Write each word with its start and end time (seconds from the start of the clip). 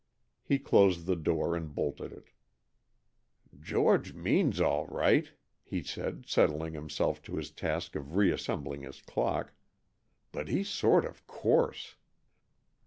He 0.43 0.57
closed 0.57 1.05
the 1.05 1.15
door 1.15 1.55
and 1.55 1.75
bolted 1.75 2.11
it. 2.11 2.29
"George 3.59 4.15
means 4.15 4.59
all 4.59 4.87
right," 4.87 5.31
he 5.61 5.83
said, 5.83 6.25
settling 6.27 6.73
himself 6.73 7.21
to 7.21 7.35
his 7.35 7.51
task 7.51 7.95
of 7.95 8.15
reassembling 8.15 8.81
his 8.81 8.99
clock, 8.99 9.53
"but 10.31 10.47
he's 10.47 10.69
sort 10.69 11.05
of 11.05 11.27
coarse." 11.27 11.97